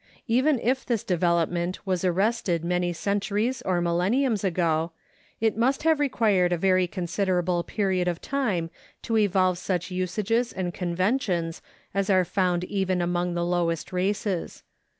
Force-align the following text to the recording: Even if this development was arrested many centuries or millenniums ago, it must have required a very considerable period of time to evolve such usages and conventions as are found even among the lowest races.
Even 0.27 0.57
if 0.57 0.83
this 0.83 1.03
development 1.03 1.85
was 1.85 2.03
arrested 2.03 2.65
many 2.65 2.91
centuries 2.91 3.61
or 3.61 3.81
millenniums 3.81 4.43
ago, 4.43 4.93
it 5.39 5.55
must 5.55 5.83
have 5.83 5.99
required 5.99 6.51
a 6.51 6.57
very 6.57 6.87
considerable 6.87 7.61
period 7.61 8.07
of 8.07 8.19
time 8.19 8.71
to 9.03 9.15
evolve 9.15 9.59
such 9.59 9.91
usages 9.91 10.51
and 10.51 10.73
conventions 10.73 11.61
as 11.93 12.09
are 12.09 12.25
found 12.25 12.63
even 12.63 12.99
among 12.99 13.35
the 13.35 13.45
lowest 13.45 13.93
races. 13.93 14.63